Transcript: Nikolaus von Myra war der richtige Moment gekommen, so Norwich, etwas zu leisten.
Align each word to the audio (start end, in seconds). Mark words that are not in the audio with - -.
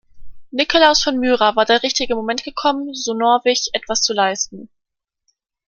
Nikolaus 0.51 1.03
von 1.03 1.19
Myra 1.19 1.55
war 1.55 1.65
der 1.65 1.83
richtige 1.83 2.15
Moment 2.15 2.43
gekommen, 2.43 2.95
so 2.95 3.13
Norwich, 3.13 3.69
etwas 3.73 4.01
zu 4.01 4.13
leisten. 4.13 4.67